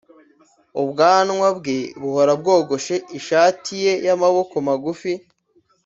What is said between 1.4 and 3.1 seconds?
bwe buhora bwogoshe